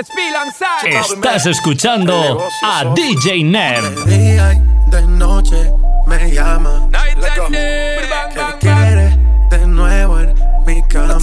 [0.00, 4.06] Estás escuchando a DJ Nerv.
[4.06, 5.70] Día y de noche
[6.06, 6.88] me llama.
[6.90, 9.14] ¿Qué quieres
[9.50, 10.34] de nuevo en
[10.64, 11.18] mi cama?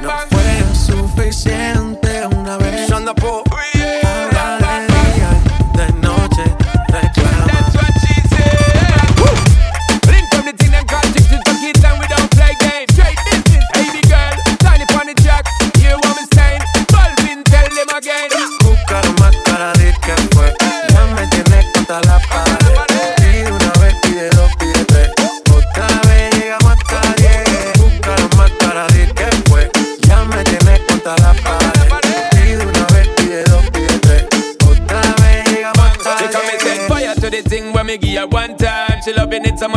[0.00, 1.81] No fue suficiente.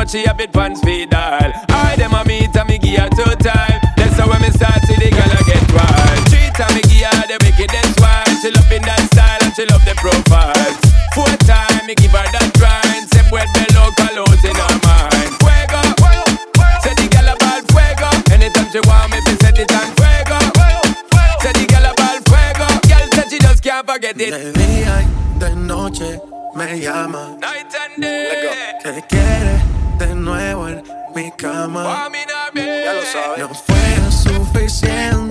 [0.05, 1.51] much she a bit pants feed all.
[1.69, 3.79] I dem a meet and me give her two time.
[3.97, 6.25] That's how when me start see the girl a get wild.
[6.29, 8.29] Treat her, me give her the wickedest one.
[8.41, 10.73] She love in that style and she love the profile.
[11.13, 13.09] Four time me give her that grind.
[13.09, 15.31] Say look, below colors in her mind.
[15.41, 15.81] Fuego,
[16.83, 18.09] say the girl a ball, fuego.
[18.29, 20.39] Anytime she want me, be set it on fuego.
[21.41, 22.67] Say the girl a ball, fuego.
[22.85, 24.31] Girl said she just can't forget it.
[24.31, 26.21] De día y de noche
[26.53, 27.37] me llama.
[27.41, 28.75] Night and day.
[28.85, 30.83] Oh, que quiere de nuevo en
[31.15, 32.09] mi cama.
[32.53, 33.39] Ya lo sabes.
[33.39, 35.24] No fue suficiente.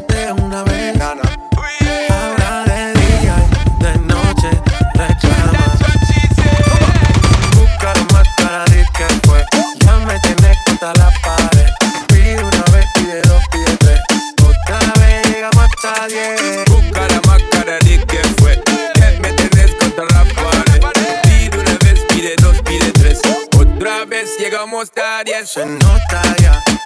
[24.65, 26.84] vamos a estar y se nota ya.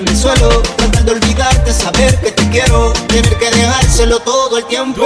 [0.00, 0.62] en el suelo.
[0.76, 2.92] Tratar de olvidarte, saber que te quiero.
[3.08, 5.02] Tener que dejárselo todo el tiempo.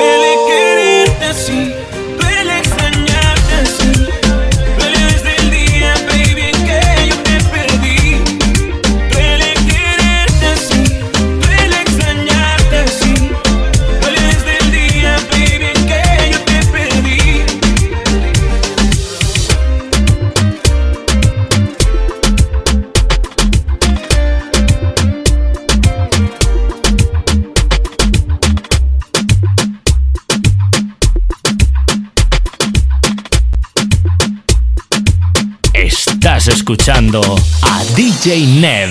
[36.65, 37.21] Escuchando
[37.61, 38.89] a DJ Nev.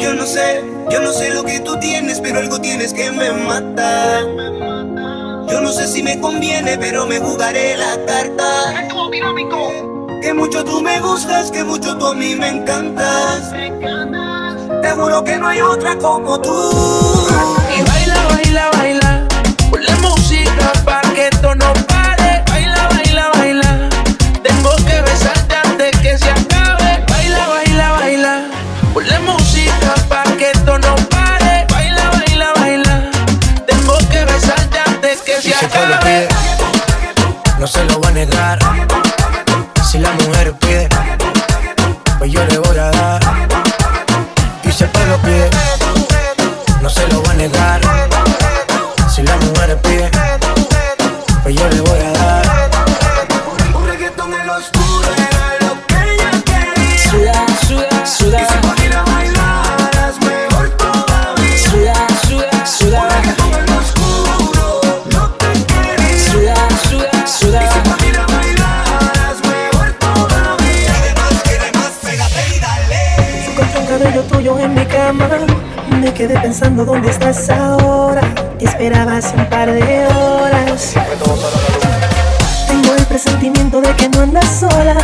[0.00, 3.30] Yo no sé, yo no sé lo que tú tienes, pero algo tienes que me
[3.30, 4.22] mata.
[5.50, 8.88] Yo no sé si me conviene, pero me jugaré la carta.
[10.22, 13.52] Que mucho tú me gustas, que mucho tú a mí me encantas.
[14.80, 16.70] Te juro que no hay otra como tú.
[17.76, 18.99] Y baila, baila, baila.
[37.70, 38.58] Se lo va a negar.
[39.88, 40.69] Si la mujer pide,
[76.50, 78.22] pensando dónde estás ahora.
[78.58, 80.94] esperabas un par de horas.
[82.66, 84.96] Tengo el presentimiento de que no andas sola.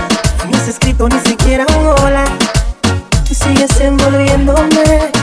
[0.48, 2.24] Ni has escrito ni siquiera un hola.
[3.28, 5.15] Tú sigues envolviéndome.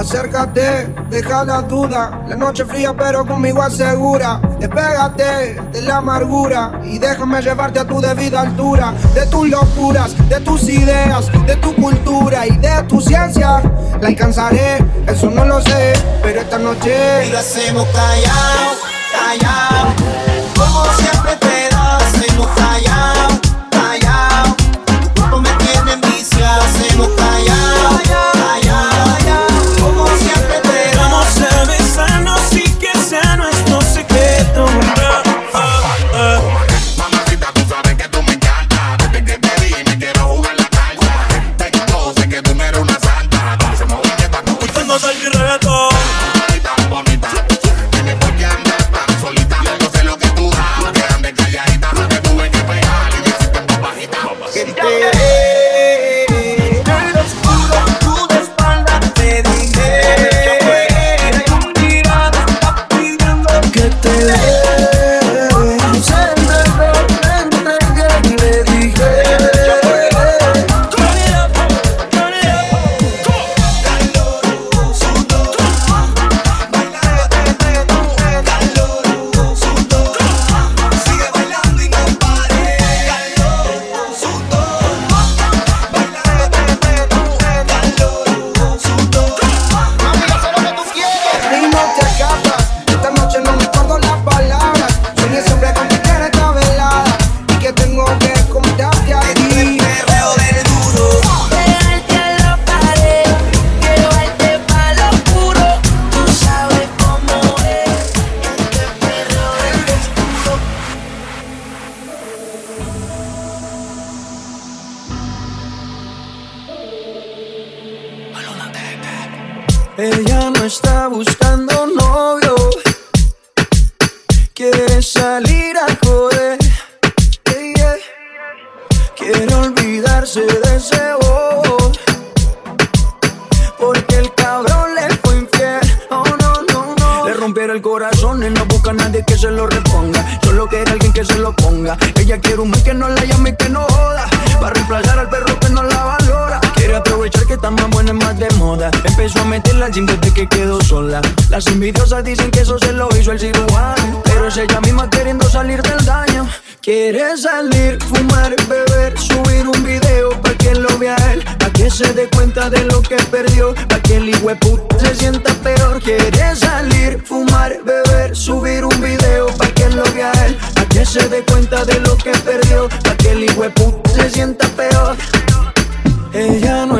[0.00, 2.24] Acércate, deja la duda.
[2.26, 4.40] La noche fría, pero conmigo asegura.
[4.58, 8.94] Despégate de la amargura y déjame llevarte a tu debida altura.
[9.12, 13.60] De tus locuras, de tus ideas, de tu cultura y de tu ciencia.
[14.00, 15.92] La alcanzaré, eso no lo sé,
[16.22, 17.26] pero esta noche.
[17.26, 18.70] Y lo hacemos callado,
[19.12, 19.59] callado.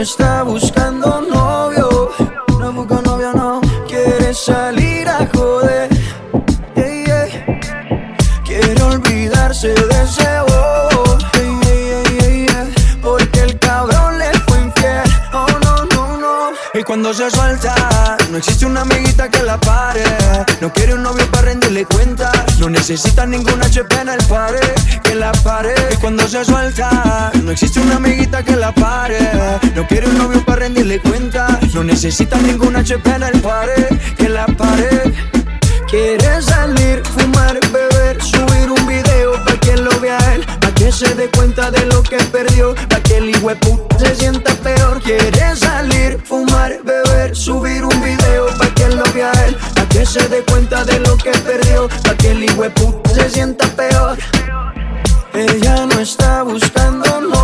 [0.01, 1.40] Está buscando novio,
[17.11, 20.05] cuando se suelta, no existe una amiguita que la pare.
[20.61, 22.31] No quiere un novio para rendirle cuenta.
[22.61, 24.61] No necesita ninguna HP en el pare,
[25.03, 25.75] que la pare.
[26.01, 29.19] Cuando se suelta, no existe una amiguita que la pare.
[29.75, 31.59] No quiere un novio para rendirle cuenta.
[31.75, 35.13] No necesita ninguna HP en el pare, que la pare.
[35.89, 41.13] Quiere salir, fumar, beber, subir un video pa' que lo vea él, pa' que se
[41.17, 44.60] dé cuenta de lo que perdió, pa' que el hijueput se sienta.
[45.11, 50.21] Quiere salir, fumar, beber, subir un video pa' que lo vea él, pa' que se
[50.29, 54.17] dé cuenta de lo que perdió, pa' que el hijueput se sienta peor.
[55.35, 57.40] Ella no está buscando no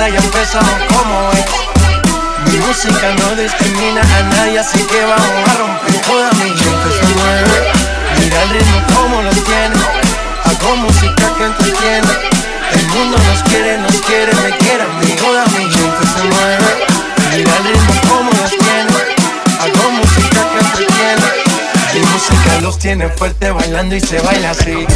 [0.00, 2.50] casa ya empezamos como es.
[2.50, 6.00] Mi música no discrimina a nadie, así que vamos a romper.
[6.02, 7.72] Toda mi gente se mueve.
[8.18, 9.76] Mira el ritmo como lo tiene.
[10.44, 12.12] Hago música que entretiene.
[12.72, 15.12] El mundo nos quiere, nos quiere, me quiere a mí.
[15.18, 16.68] Toda mi gente se mueve.
[17.36, 18.92] Mira el ritmo como lo tiene.
[19.60, 21.28] Hago música que entretiene.
[21.92, 24.86] Mi música los tiene fuerte bailando y se baila así.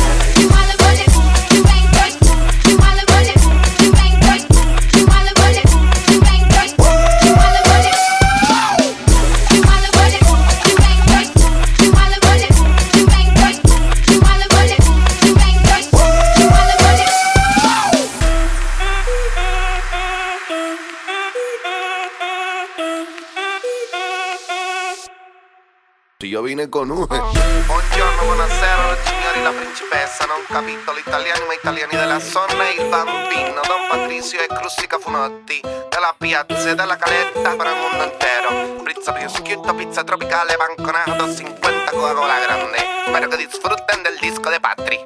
[26.75, 31.95] Si yo vine con un Buongiorno, buonasera, signori, la principessa, non capitolo italiani ma italiani
[31.95, 37.67] della zona, il bambino, Don Patrizio e Crustica Funotti, della piazza e della caletta per
[37.67, 44.19] il mondo intero, pizza prosciutto, pizza tropicale, banconato, 50 Coca-Cola grande, spero che disfruten del
[44.21, 45.01] disco de Patri.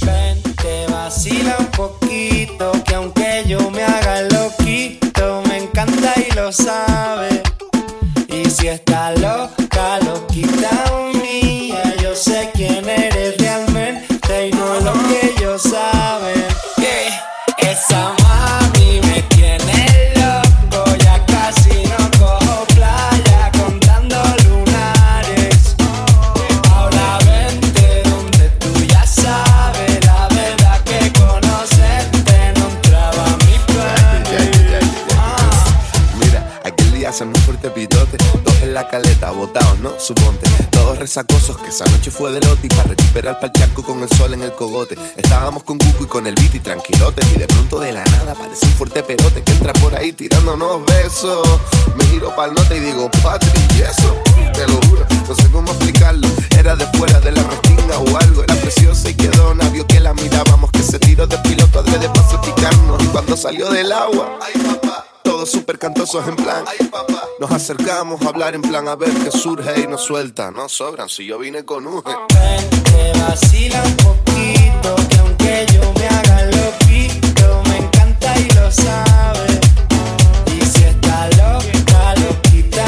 [0.00, 6.50] Ven, te vacila un poquito, que aunque yo me haga loquito, me encanta y lo
[6.50, 7.42] sabe.
[8.32, 9.41] Y si está loca,
[40.70, 44.08] Todos resacosos, que esa noche fue de lote Y para recuperar pa'l charco con el
[44.10, 44.96] sol en el cogote.
[45.16, 48.32] Estábamos con Cucu y con el beat y tranquilotes Y de pronto de la nada
[48.32, 51.48] aparece un fuerte perote Que entra por ahí tirándonos besos.
[51.96, 54.16] Me giro pa'l norte y digo, Patri, ¿y eso?
[54.52, 56.28] Te lo juro, no sé cómo explicarlo.
[56.58, 59.54] Era de fuera de la restinga o algo Era preciosa y quedó.
[59.72, 63.70] Vio que la mirábamos Que se tiró de piloto adrede para salpicarnos Y cuando salió
[63.70, 64.91] del agua, ay papá
[65.42, 66.64] todos súper cantosos en plan.
[67.40, 70.52] Nos acercamos a hablar en plan a ver qué surge y nos suelta.
[70.52, 72.02] No sobran si yo vine con un.
[72.02, 79.60] Te vacila un poquito, que aunque yo me haga loquito, me encanta y lo sabe.
[80.46, 82.84] Y si está loca, loquita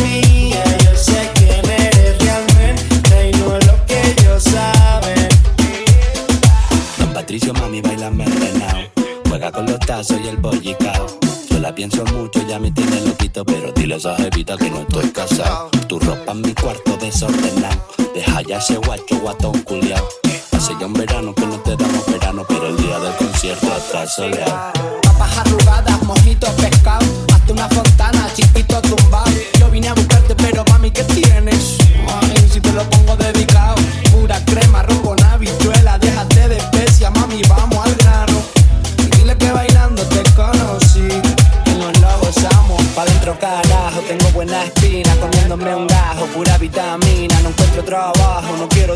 [0.00, 5.28] mía, yo sé quién eres realmente y no lo que ellos saben.
[6.98, 8.78] Don Patricio, mami, baila envenenado.
[9.28, 10.57] Juega con los tazos y el bollicao.
[11.78, 15.70] Pienso mucho, ya me tiene loquito, pero dile a esa jevita que no estoy casado.
[15.86, 17.80] Tu ropa en mi cuarto desordenado.
[18.12, 20.04] Deja ya ese guacho guatón culiao.
[20.50, 24.08] Hace ya un verano que no te damos verano, pero el día del concierto está
[24.08, 24.72] soleado.
[25.02, 27.06] Papas arrugadas, mojitos pescado,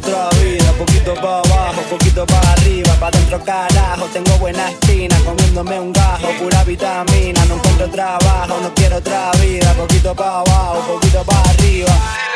[0.02, 2.92] otra vida, poquito pa' abajo, poquito pa' arriba.
[2.98, 7.44] Pa' dentro carajo, tengo buena espina, comiéndome un gajo, pura vitamina.
[7.46, 12.31] No encuentro trabajo, no quiero otra vida, poquito pa' abajo, poquito pa' arriba.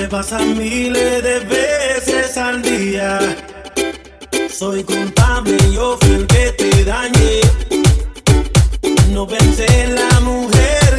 [0.00, 3.18] Me pasan miles de veces al día.
[4.50, 7.40] Soy culpable, yo fui que te dañé.
[9.10, 10.89] No pensé en la mujer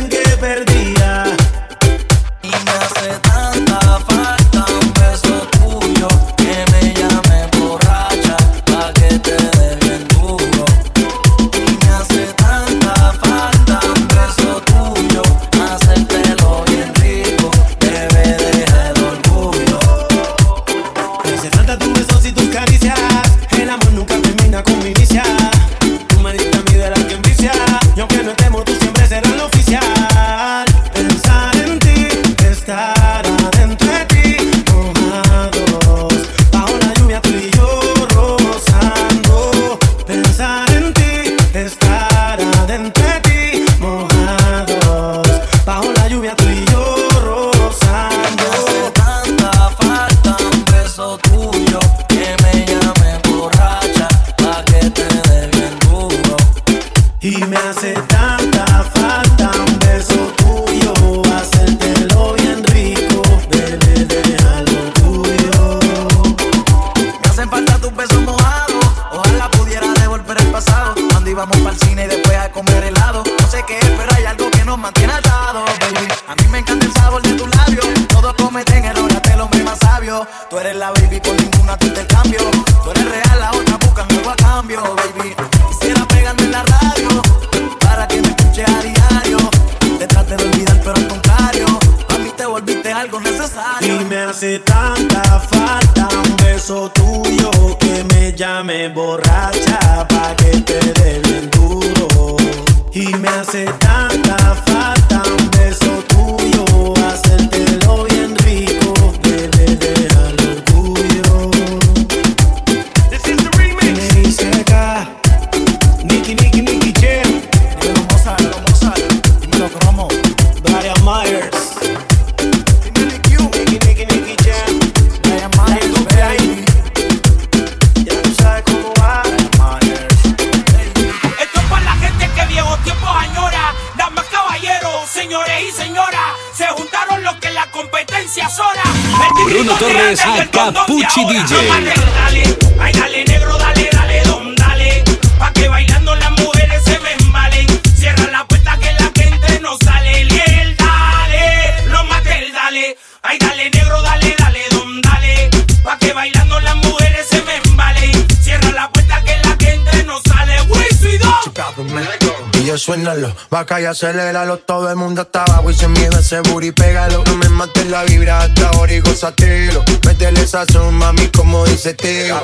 [163.92, 167.24] aceléralo, todo el mundo está abajo y se miedo ese y pégalo.
[167.26, 169.84] No me mates la vibra hasta ahora y gozatelo.
[170.06, 172.40] Métele sazón, mami, como dice tío.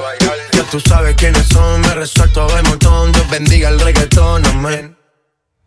[0.52, 3.12] Ya tú sabes quiénes son, me resuelto de montón.
[3.12, 4.98] Dios bendiga el reggaetón, amén.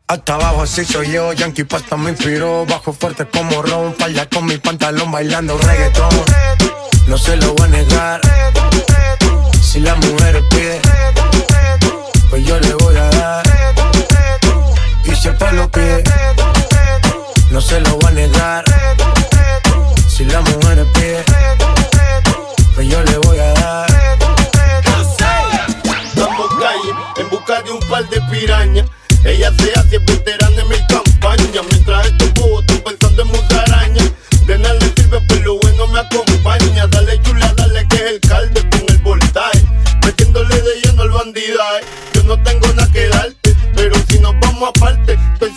[0.07, 4.45] Hasta abajo así soy yo, Yankee Pasta me inspiró Bajo fuerte como Ron, falda con
[4.45, 6.09] mi pantalón bailando reggaetón
[7.07, 8.21] No se lo voy a negar
[9.63, 10.81] Si la mujer pide,
[12.29, 13.70] pues yo le voy a dar
[15.21, 16.03] siempre lo pide.
[17.51, 18.65] No se lo voy a negar.
[20.09, 21.23] Si la mujer pide,
[22.75, 23.87] pues yo le voy a dar.
[26.05, 28.87] Estamos calle en busca de un par de pirañas.
[29.25, 30.01] Ella se hace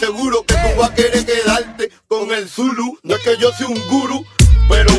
[0.03, 2.99] seguro que tú vas a querer quedarte con el Zulu.
[3.03, 4.25] No es que yo sea un guru,
[4.67, 4.91] pero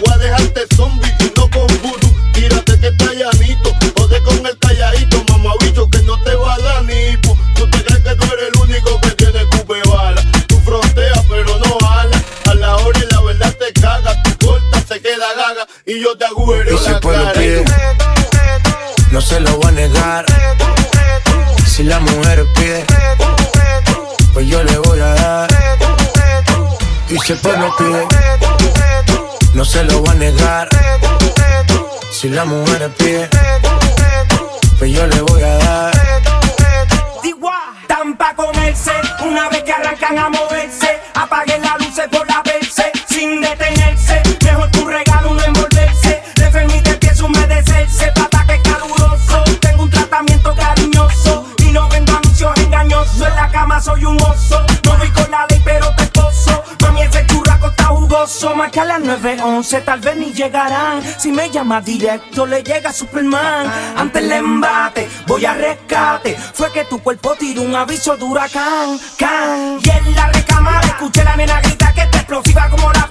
[29.54, 30.68] No se lo voy a negar.
[32.10, 33.28] Si la mujer es pie,
[34.78, 35.94] pues yo le voy a dar.
[37.86, 40.53] Tampa con el set una vez que arrancan a mover.
[59.64, 61.02] entonces tal vez ni llegarán.
[61.18, 63.66] Si me llama directo, le llega Superman.
[63.96, 66.36] Ante el embate, voy a rescate.
[66.36, 68.98] Fue que tu cuerpo tiró un aviso de huracán.
[69.16, 69.78] Can.
[69.82, 73.03] Y en la recámara escuché la nena grita que te explosiva como la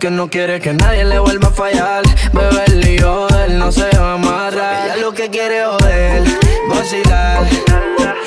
[0.00, 2.02] Porque no quiere que nadie le vuelva a fallar.
[2.32, 4.86] Bebé, el lío él no se va a amarrar.
[4.86, 6.22] Ella lo que quiere es joder,
[6.70, 7.46] vacilar.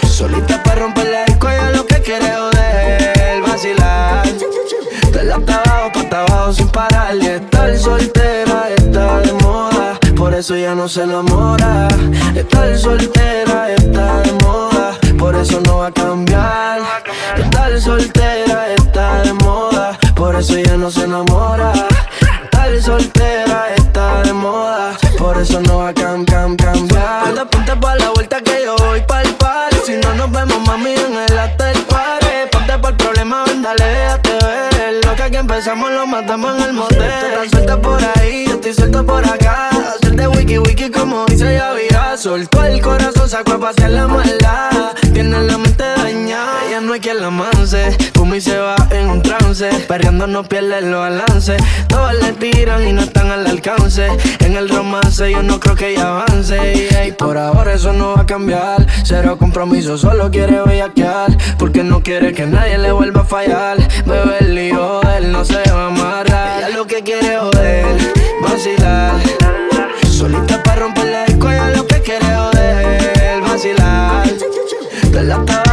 [0.07, 4.23] Solita para romper la disco, ella lo que quiere es joder, vacilar.
[5.13, 7.15] De la abajo, pa' abajo sin parar.
[7.15, 9.99] Y estar soltera está de moda.
[10.15, 11.87] Por eso ya no se enamora.
[12.35, 14.99] Estar soltera está de moda.
[15.17, 16.81] Por eso no va a cambiar.
[17.35, 19.42] Estar soltera está de moda.
[20.33, 21.71] Por eso ya no se enamora.
[22.45, 24.97] Estar soltera está de moda.
[25.19, 27.25] Por eso no va a cam, cam, cambiar.
[27.25, 29.77] Ponte, ponte pa' la vuelta que yo voy pa'l party.
[29.85, 32.25] Si no nos vemos, mami, en el after party.
[32.51, 35.05] Ponte por el problema, ven, dale, déjate ver.
[35.05, 36.97] Lo que aquí empezamos lo matamos en el motel.
[36.97, 39.69] Tú estás suelta por ahí, yo estoy suelto por acá.
[39.69, 42.17] Hacerte wiki wiki como dice ya vida.
[42.17, 44.95] Soltó el corazón, sacó a pasear la maldad.
[45.13, 47.95] Tiene la mente dañada, ella no hay quien la manse.
[48.15, 49.69] Fuma y se va en un trance.
[49.87, 51.61] Perreando no pierde los balances.
[51.87, 54.07] Todos le tiran y no están al alcance.
[54.39, 56.89] En el romance yo no creo que ella avance.
[57.07, 58.87] Y por ahora eso no va a cambiar.
[59.03, 61.37] Cero compromiso, solo quiere bellaquear.
[61.59, 63.77] Porque no quiere que nadie le vuelva a fallar.
[64.05, 66.57] Bebé, el lío él no se va a amarrar.
[66.57, 67.85] Ella lo que quiere es joder,
[68.41, 69.13] vacilar.
[70.09, 74.23] Solita para romper la disco, ella lo que quiere joder, vacilar.
[75.11, 75.72] De la hasta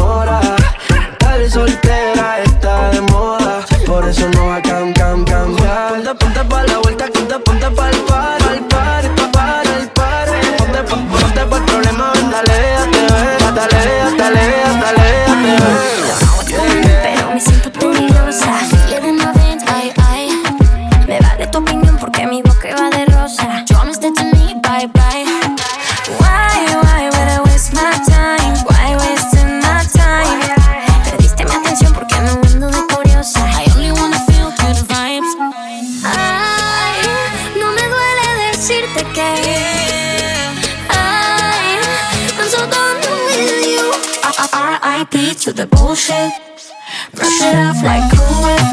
[46.11, 48.70] Brush it off like Cool Whip.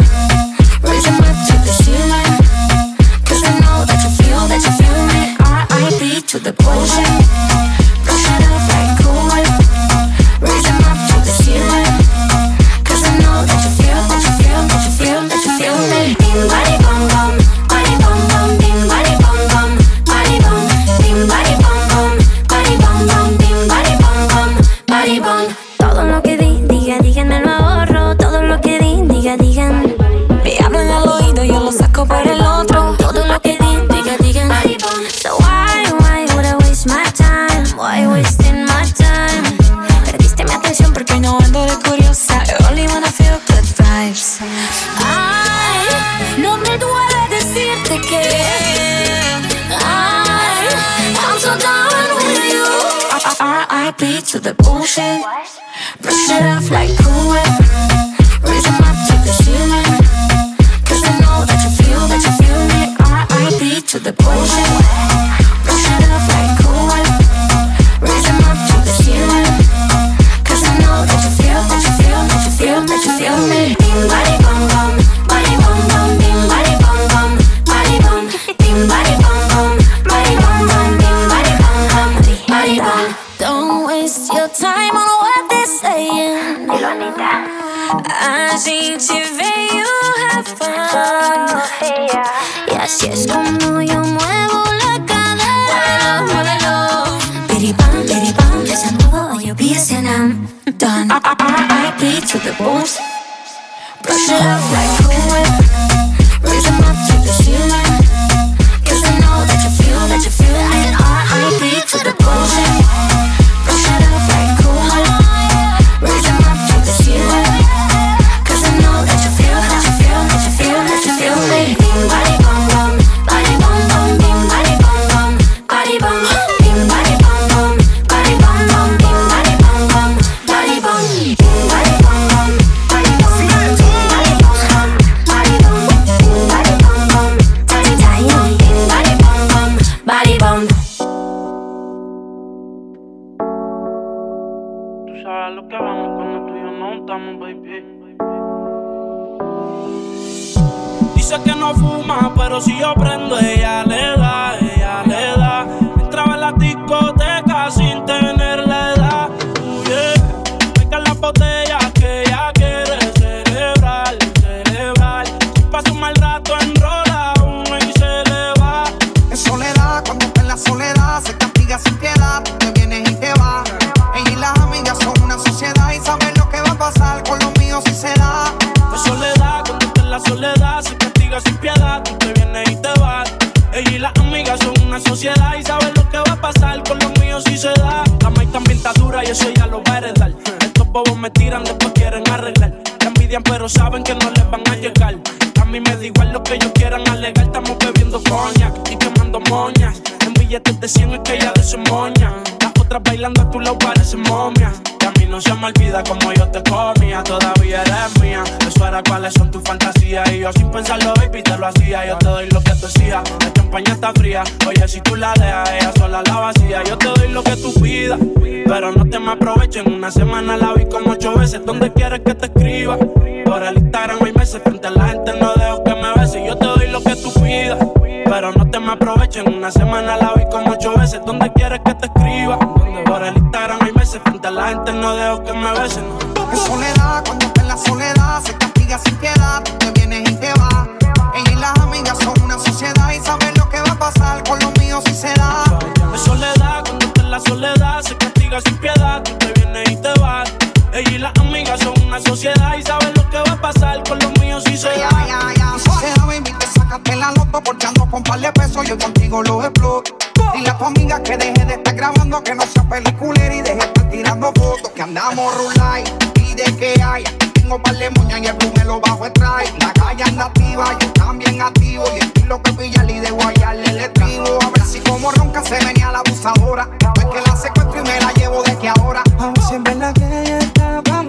[258.19, 260.16] con par de pesos yo contigo los exploto.
[260.53, 263.77] Dile a tu amiga que deje de estar grabando, que no sea peliculera y deje
[263.77, 264.91] de estar tirando fotos.
[264.93, 266.03] Que andamos rulay
[266.35, 267.23] y de que hay.
[267.55, 269.33] Tengo par de moñas y el bajo el.
[269.79, 272.05] La calle anda activa, yo también activo.
[272.16, 274.59] Y el que pilla y de guayarle el estribo.
[274.62, 276.89] A ver si como ronca se venía la abusadora.
[277.14, 279.23] Pues que la secuestro y me la llevo de que ahora.
[279.39, 280.59] Aún siempre en la calle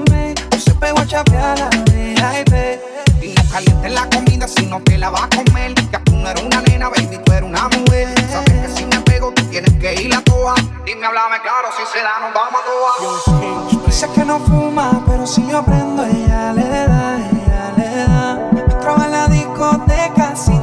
[0.09, 0.33] me.
[0.51, 2.81] Yo se pegó a chapear la de
[3.21, 4.09] Y no caliente la
[4.55, 5.73] sino te la vas a comer.
[5.91, 8.07] Ya tú no eres una nena, baby, tú eres una mujer.
[8.31, 10.55] Sabes que si me pego, tú tienes que ir a toa.
[10.85, 13.85] Dime, háblame claro, si se da, nos vamos a toa.
[13.85, 18.49] Dice que no fuma, pero si yo prendo, ella le da, ella le da.
[18.73, 20.61] Entraba en la discoteca sin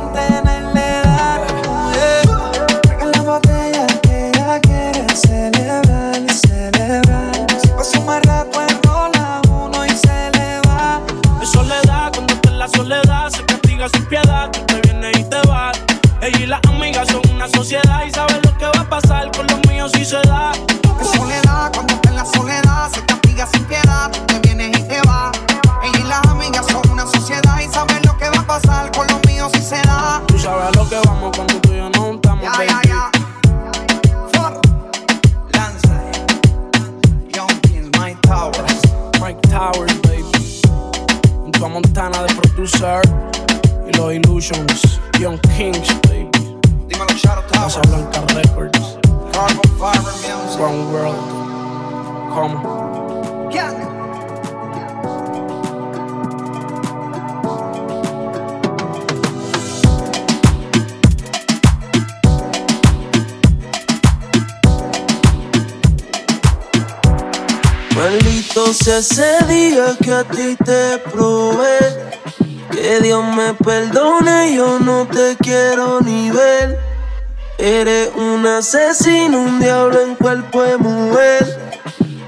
[17.57, 20.52] sociedad y sabes lo que va a pasar con los míos si se da.
[21.00, 24.11] En soledad, cuando está en la soledad, se castiga sin piedad.
[24.26, 25.32] Te vienes y te vas.
[25.82, 29.07] Ella y las amigas son una sociedad y sabes lo que va a pasar con
[29.07, 30.22] los míos si se da.
[30.26, 32.44] Tú sabes lo que vamos cuando tú y yo nos juntamos.
[32.44, 33.11] Ya, ya, ya.
[34.34, 34.61] For.
[35.54, 35.94] Lanza.
[37.32, 38.82] Young Kings, Mike Towers.
[39.18, 40.61] Mike Towers, baby.
[41.42, 43.00] Junto a Montana de producer
[43.88, 45.00] y los Illusions.
[45.18, 46.05] Young Kings.
[47.57, 48.98] Casa Blanca Records.
[49.32, 50.61] Carbon Fiber Music.
[50.61, 51.16] One World.
[52.34, 52.86] Como.
[67.96, 71.78] Maldito sea ese día que a ti te probé.
[72.70, 76.86] Que Dios me perdone, yo no te quiero ni ver.
[77.59, 81.59] Eres un asesino, un diablo en cuerpo de mujer.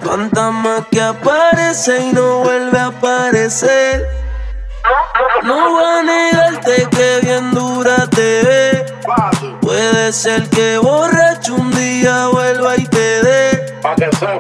[0.02, 4.06] Fantasma que aparece y no vuelve a aparecer.
[5.42, 8.86] No voy a negarte que bien dura te ve.
[9.60, 13.78] Puede ser que borracho un día vuelva y te dé.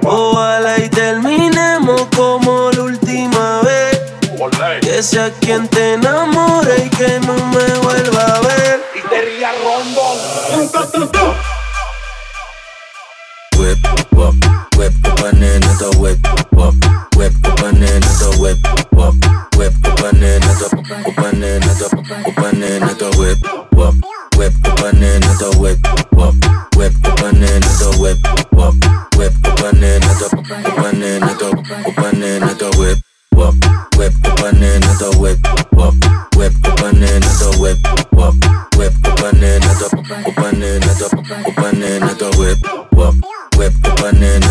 [0.04, 4.00] Ojalá y terminemos como la última vez.
[4.80, 8.84] Que sea quien te enamore y que no me vuelva a ver.
[10.68, 10.84] Whip,
[14.12, 14.34] wop,
[14.76, 16.18] whip, up another whip,
[16.52, 16.74] wop,
[17.16, 18.58] whip, up another whip,
[18.92, 19.14] wop,
[19.56, 20.68] whip, up and another,
[21.06, 21.88] up another,
[22.36, 23.38] another whip,
[23.72, 23.94] wop,
[24.36, 25.78] whip, up another whip,
[26.12, 26.34] wop,
[26.76, 28.18] whip, up another whip,
[28.52, 28.74] wop,
[29.16, 30.78] whip, up another, up
[31.86, 32.77] up another.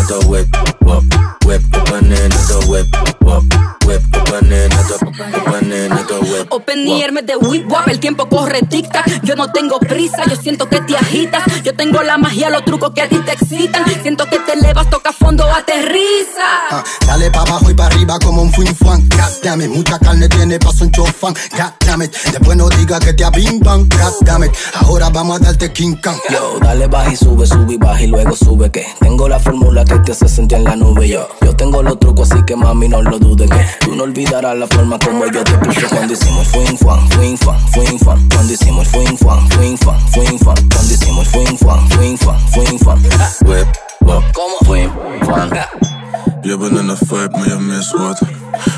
[0.07, 0.53] The whip, wop.
[0.53, 0.66] Whip
[6.57, 9.21] Open air, de whip wap, el tiempo corre tic tac.
[9.21, 11.43] Yo no tengo prisa, yo siento que te agitas.
[11.63, 13.83] Yo tengo la magia, los trucos que a ti te excitan.
[14.01, 16.47] Siento que te elevas, toca fondo, aterriza.
[16.71, 19.07] Ah, dale pa' abajo y pa' arriba como un fin fan.
[19.09, 21.35] God damn it, mucha carne tiene paso un chofán.
[21.51, 23.87] God damn it, después no diga que te abimban.
[23.89, 24.51] God damn it,
[24.81, 26.17] ahora vamos a darte King Kong.
[26.31, 29.85] Yo, dale baja y sube, sube y baja y luego sube que tengo la fórmula
[29.85, 31.07] que te hace sentir en la nube.
[31.07, 34.57] Yo, yo tengo los trucos así que mami no lo dudes que tú no olvidarás
[34.57, 38.29] la forma como yo te puse cuando hicimos fuin fan, fuin fan, fuin fan.
[38.29, 40.55] Cuando hicimos fuin fan, fuin fan, fuin fan.
[40.69, 43.03] Cuando hicimos fuin fan, fuin fan, fuin fan.
[43.45, 43.67] Whip,
[44.07, 44.23] wop,
[44.65, 44.91] fuin
[45.25, 45.49] fan.
[46.41, 48.21] Je bent in een vibe, maar je mist wat.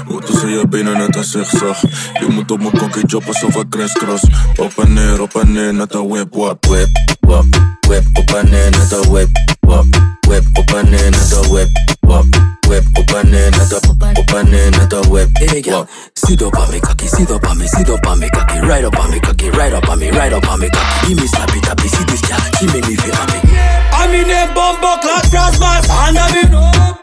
[0.08, 1.82] Hoe tussen je benen net een zigzag.
[2.14, 4.24] Je moet op mijn kokkie choppen alsof ik crisscross.
[4.56, 6.66] Op en neer, op en neer, net een whip, wap.
[6.66, 7.46] Whip, wop,
[7.88, 9.86] whip, op en neer, net een whip, wop.
[10.28, 11.70] Whip, op en neer, net een whip,
[12.00, 12.26] wop.
[12.68, 16.42] Whip, op en neer, net een, op en neer, net een whip, Hey girl, sit
[16.42, 18.98] up on me cocky, sit up on me, sit up on me cocky, right up
[19.00, 21.08] on me cocky, right up on me, right up on me cocky.
[21.08, 23.79] Give me slappy tappy, see this girl, she make me feel happy.
[24.00, 26.44] I'm in a bumper class cross my under me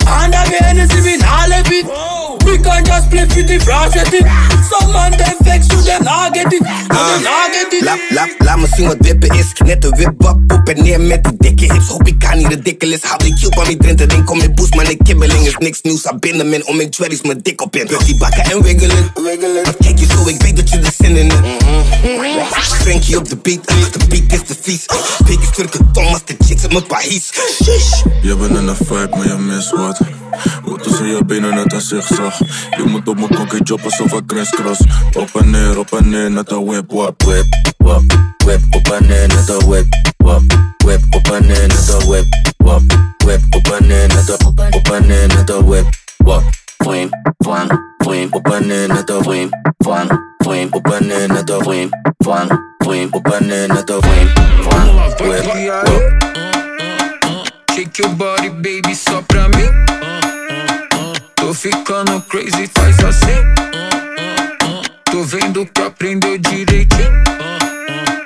[0.08, 1.84] Under me Hennessy me nah left it
[2.46, 4.24] We can just play with the fragility
[4.70, 8.00] Some man them vex you them nah get it No them nah get it Laat,
[8.10, 9.52] laat, laat me zien wat wippen is.
[9.64, 11.88] Net een wipwap op en neer met die dikke hips.
[11.88, 13.02] Hoop ik kan niet ridiculous.
[13.02, 14.08] Hou die cube aan mijn drinten.
[14.08, 16.04] Denk kom in boost, maar de kibbeling is niks nieuws.
[16.04, 17.86] Haar binnen men om mijn twerries mijn dik op in.
[17.86, 19.12] Dus die bakken en wiggelen.
[19.78, 21.64] Kijk je zo, ik weet dat je er zin in hebt.
[22.82, 24.84] Frankie op de beat, de beat is de vies.
[25.24, 27.32] Pik is turken tom als de chicks op mijn país.
[27.62, 28.02] Shush.
[28.22, 29.98] Je bent in een vibe, maar je mist wat.
[30.62, 32.38] Hoe er tussen je benen net een zigzag.
[32.76, 34.80] Je moet op mijn kokkie choppen alsof ik crisscross.
[35.12, 37.22] Op en neer, op en neer, net een whip, wap.
[37.22, 37.46] Whip,
[37.78, 38.02] wop,
[38.44, 40.42] whip, op en neer, net een whip, wop.
[40.84, 42.26] Whip, op en neer, net een whip,
[42.56, 42.82] wop.
[43.24, 46.42] Whip, op en neer, net een, op en neer, net een whip, wop.
[46.84, 51.50] Fuim, fuang, fuim, op en neer, net een fuim, fuang, fuim, op en neer, net
[51.50, 54.28] een fuim, fuang, fuim, op en neer, net een fuim,
[54.60, 55.44] fuang, whip,
[55.84, 56.55] wop.
[57.76, 59.68] Shake your body, baby, só pra mim.
[61.34, 63.36] Tô ficando crazy, faz assim.
[65.04, 67.22] Tô vendo que aprendeu direitinho.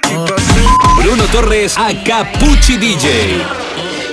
[0.06, 1.02] Tipo assim.
[1.02, 3.44] Bruno Torres a Capucci DJ.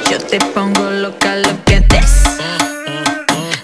[0.09, 2.23] Yo te pongo loca, look at this.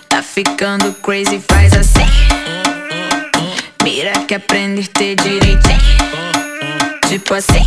[0.09, 2.05] Tá ficando crazy, faz assim.
[3.83, 5.79] Mira que aprendiste direitinho.
[7.07, 7.65] Tipo assim.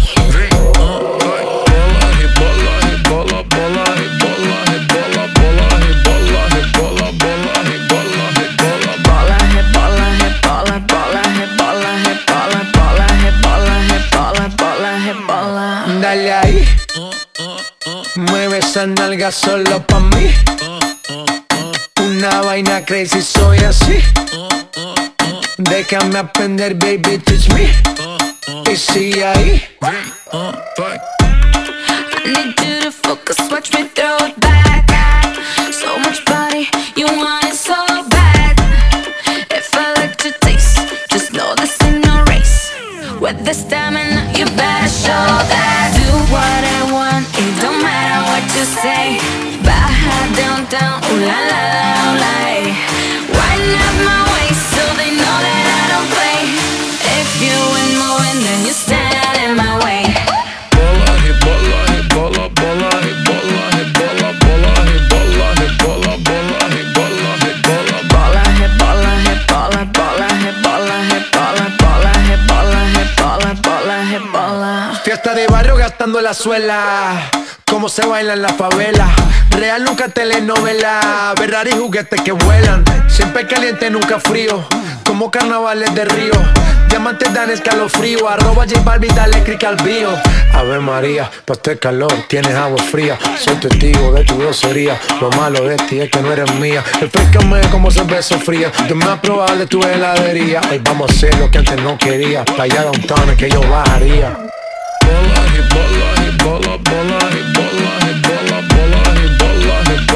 [18.76, 20.30] Esa nalga solo pa' mí.
[22.02, 24.02] Una vaina crazy, soy así.
[25.56, 27.72] Déjame aprender, baby, teach me.
[28.70, 29.66] Y sigue ahí.
[29.82, 30.98] I
[32.26, 34.84] need you to focus, watch me throw it back.
[35.72, 37.74] So much body, you want it so
[38.10, 38.60] bad.
[39.50, 42.72] If I like to taste, just know this ain't no race.
[43.20, 45.75] With the stamina, you better show that.
[48.56, 49.18] Just say.
[49.66, 52.55] Baja downtown, ooh la la la, ooh la
[75.36, 77.30] de barrio gastando la suela.
[77.70, 79.06] Cómo se baila en la favela.
[79.50, 81.34] Real nunca telenovela.
[81.36, 82.82] Ferrari juguetes que vuelan.
[83.06, 84.66] Siempre caliente, nunca frío.
[85.04, 86.32] Como carnavales de río.
[86.88, 88.26] Diamantes dan escalofrío.
[88.26, 90.08] Arroba J Balvin, dale click al bio.
[90.54, 93.18] Ave María, pa' este calor tienes agua fría.
[93.38, 94.98] Soy testigo de tu grosería.
[95.20, 96.82] Lo malo de ti es que no eres mía.
[96.98, 98.72] Refrescame como cerveza fría.
[98.88, 100.62] Yo me a de tu heladería.
[100.70, 102.42] Hoy vamos a hacer lo que antes no quería.
[102.44, 104.45] Pa' allá downtown que yo bajaría.
[105.06, 110.06] rebola, rebola, rebola, rebola, rebola, rebola, rebola,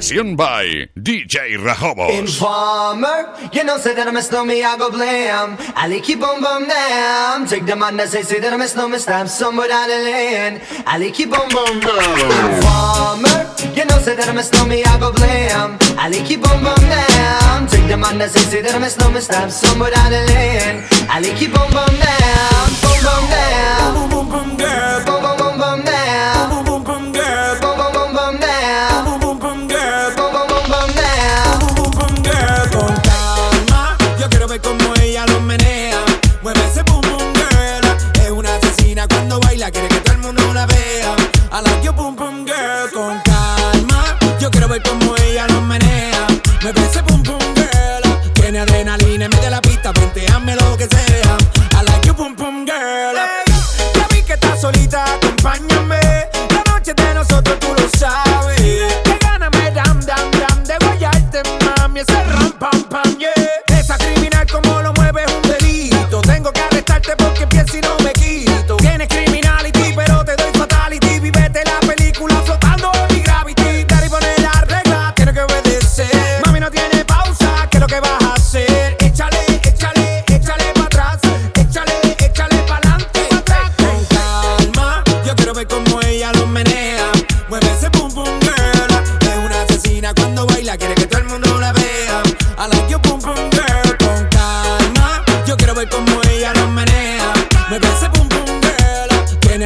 [0.07, 2.17] Session by DJ Rajobos.
[2.17, 5.59] Informer, you know, say that I'm a snowman, I go blame.
[5.75, 7.49] I like keep on bum down.
[7.49, 10.61] Take the on, they say, say that I'm a snowman, stop somewhere down the lane.
[10.87, 12.23] I like keep on bum down.
[12.55, 15.75] Informer, you know, say that I'm a snowman, I go blame.
[15.99, 17.67] I like keep on bum down.
[17.67, 20.87] Take the on, they say, say that I'm a snowman, stop somewhere down the lane.
[21.11, 25.36] I like keep on bum down, bum bum down, bum bum bum down.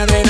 [0.01, 0.30] adrenalina.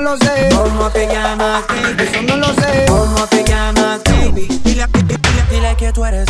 [0.00, 0.48] no lo sé.
[0.54, 2.02] ¿Cómo te llamas, baby?
[2.02, 2.84] Eso no lo sé.
[2.88, 4.46] ¿Cómo te llamas, baby?
[4.64, 5.18] Dile, dile,
[5.50, 6.26] dile que tú eres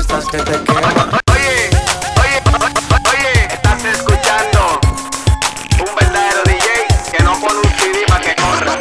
[0.00, 0.52] estás que te.
[0.52, 1.70] Oye,
[2.20, 2.40] oye,
[3.08, 4.80] oye, estás escuchando
[5.78, 6.68] un verdadero DJ
[7.12, 8.78] que no pone un CD para que corra.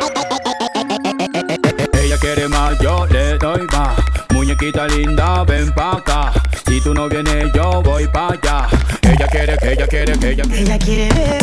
[2.02, 3.98] Ella quiere más, yo le doy más.
[4.34, 6.32] Muñequita linda, ven pa' acá.
[6.66, 8.68] Si tú no vienes, yo voy pa' allá.
[9.02, 10.62] Ella quiere, que ella quiere, que ella quiere.
[10.62, 11.39] Ella quiere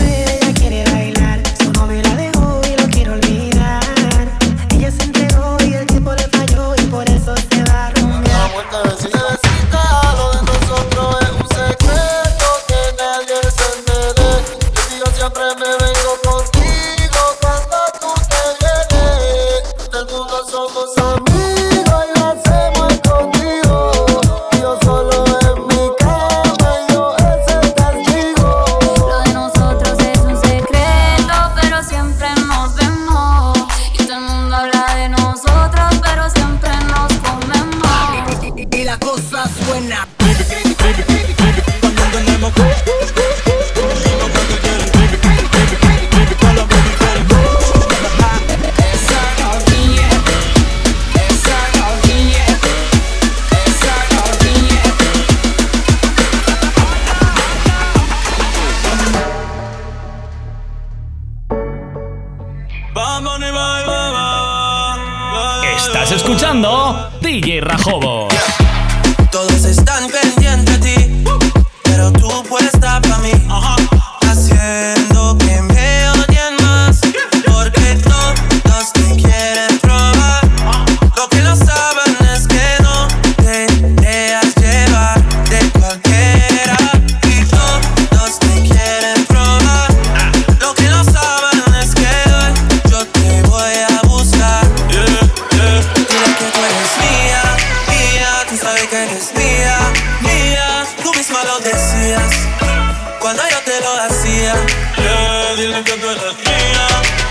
[99.47, 99.79] mía,
[100.21, 100.87] mía.
[101.03, 102.33] Tú misma lo decías
[103.21, 104.55] cuando yo te lo hacía.
[104.97, 107.26] Yeah, dile que tú eres mía.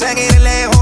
[0.00, 0.79] Seguir lejos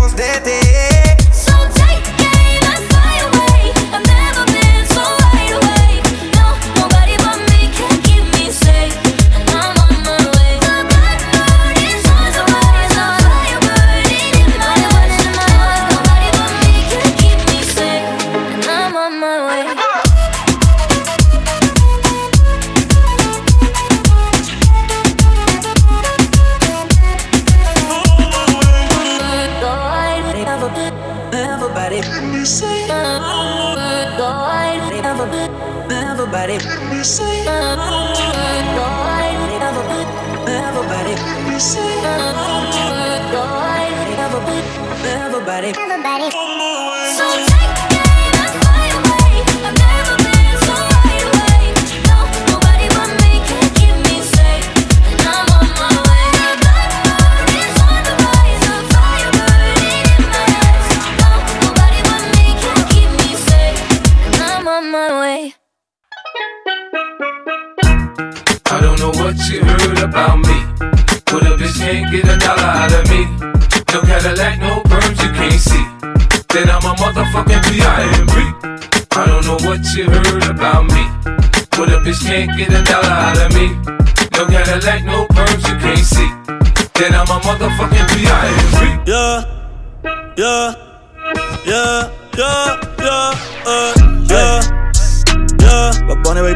[96.38, 96.54] yeah.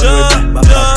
[0.00, 0.96] Yeah, yeah,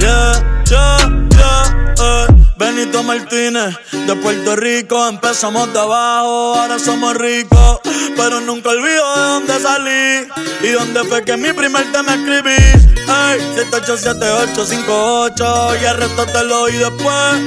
[0.00, 0.32] yeah,
[0.66, 0.98] yeah,
[1.36, 2.26] yeah.
[2.58, 7.80] Benito Martínez, de Puerto Rico, empezamos de abajo, ahora somos ricos,
[8.16, 10.26] pero nunca olvido de dónde salí
[10.62, 12.56] y dónde fue que mi primer tema escribí.
[12.56, 17.40] Ey, 787858 y el resto te lo oí después.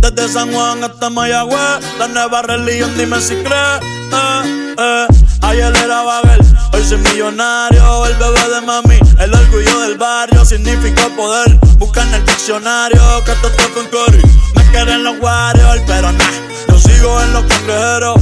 [0.00, 3.80] Desde San Juan hasta Mayagüez, la nueva religión, dime si crees.
[4.12, 5.06] Eh, eh.
[5.42, 6.40] Ayer era Babel,
[6.72, 8.06] hoy soy millonario.
[8.06, 11.58] El bebé de mami, el orgullo del barrio, significa poder.
[11.78, 14.22] Busca en el diccionario que esto está con Cory.
[14.54, 16.24] Me quieren los Warriors, pero nah,
[16.68, 18.16] yo en los cangrejeros.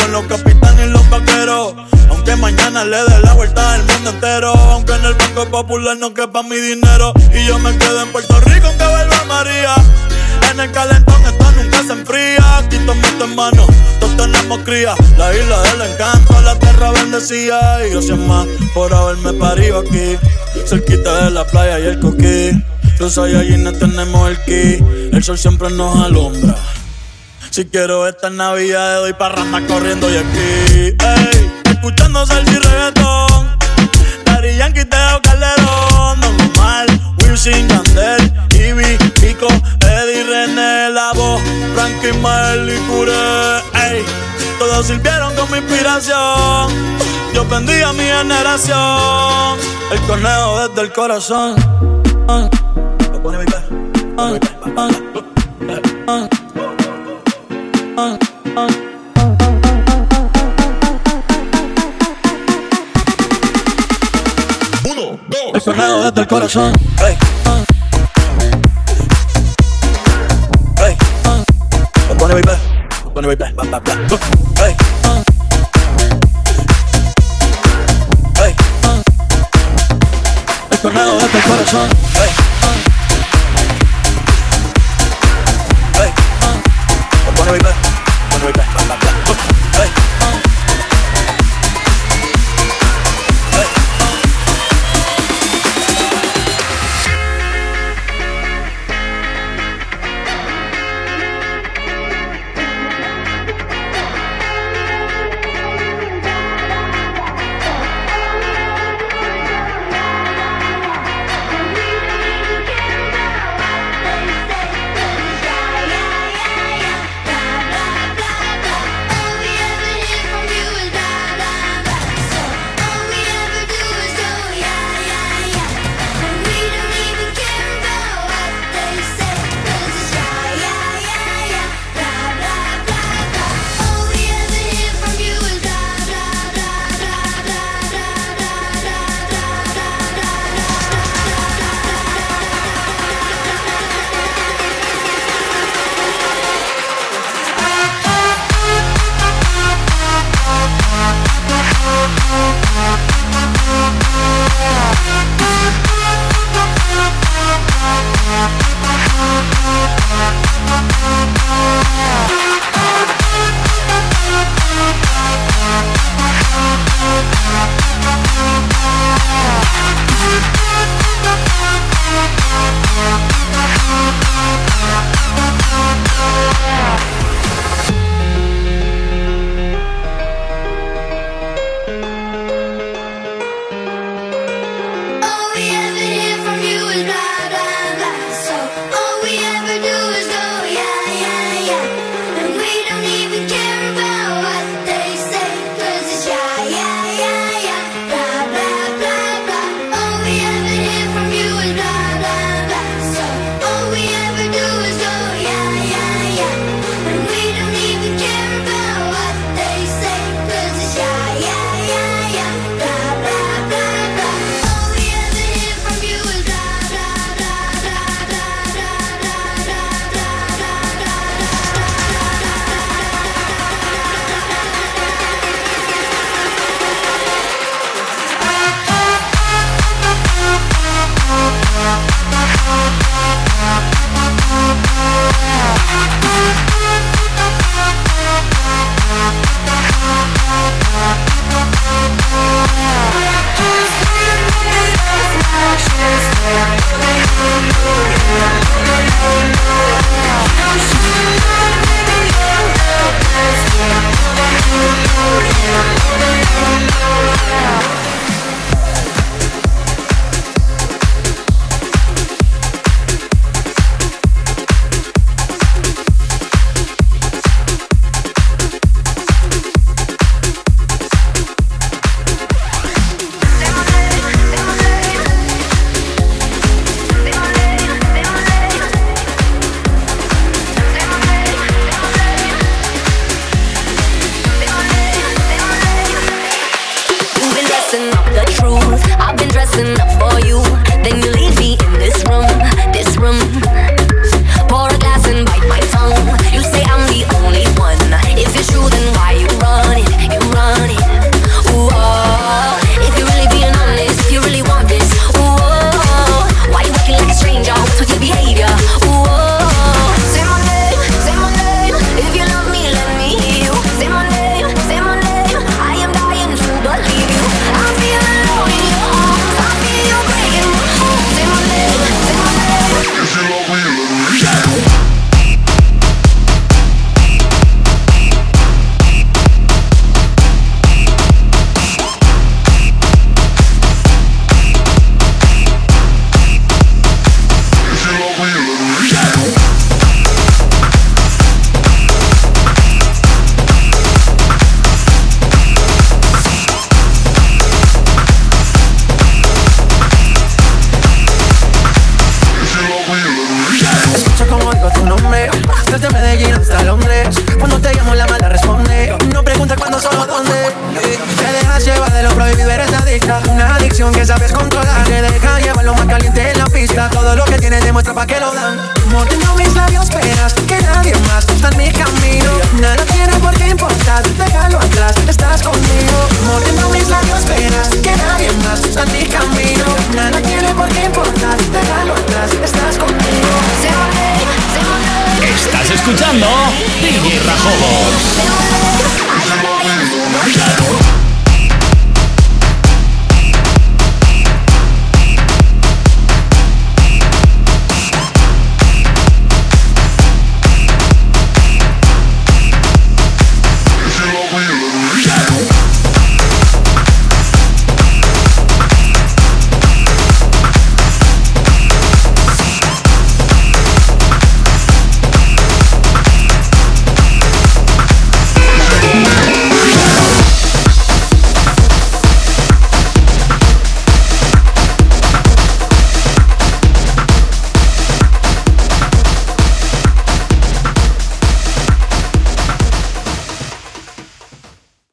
[0.00, 1.74] Con los capitanes y los vaqueros.
[2.10, 4.52] Aunque mañana le dé la vuelta al mundo entero.
[4.52, 7.12] Aunque en el Banco Popular no quepa mi dinero.
[7.34, 9.74] Y yo me quedo en Puerto Rico aunque vuelva María.
[10.50, 12.58] En el calentón esto nunca se enfría.
[12.58, 13.66] Aquí tomo tu hermano,
[14.00, 14.94] todos tenemos cría.
[15.16, 17.86] La isla del encanto, la tierra bendecida.
[17.86, 20.18] Y gracias más por haberme parido aquí.
[20.66, 22.50] Cerquita de la playa y el coquí.
[22.98, 24.84] Los Saiyajines tenemos el ki.
[25.12, 26.54] El sol siempre nos alumbra.
[27.52, 30.96] Si quiero esta Navidad, doy parranda corriendo y aquí.
[31.04, 33.56] Ey, escuchando salsa y reggaetón.
[34.24, 36.18] Daddy Yankee, Teo Calderón.
[36.22, 36.86] Don Omar,
[37.18, 39.48] Wilson, Yandel, Ivy, Pico,
[39.80, 41.42] Eddie, René, La Voz,
[41.74, 43.58] Frankie, Mael y Curé.
[43.74, 44.02] Ey,
[44.58, 46.72] todos sirvieron como inspiración.
[47.34, 49.58] Yo bendiga a mi generación.
[49.90, 51.54] El conejo desde el corazón.
[52.28, 52.48] Ah,
[54.16, 54.38] ah,
[56.08, 56.28] ah.
[58.02, 58.16] Uno,
[65.28, 65.54] dos.
[65.54, 65.62] El
[66.02, 66.72] desde el corazón.
[66.98, 67.16] Baby.
[70.74, 70.96] Baby.
[73.54, 74.02] Ba, ba, ba.
[80.82, 81.88] El desde el corazón.
[82.16, 82.41] Ey.